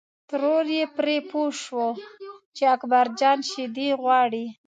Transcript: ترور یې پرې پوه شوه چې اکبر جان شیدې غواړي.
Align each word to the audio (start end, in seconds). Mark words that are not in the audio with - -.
ترور 0.29 0.65
یې 0.77 0.83
پرې 0.95 1.17
پوه 1.29 1.49
شوه 1.63 1.87
چې 2.55 2.63
اکبر 2.75 3.05
جان 3.19 3.39
شیدې 3.49 3.89
غواړي. 4.01 4.45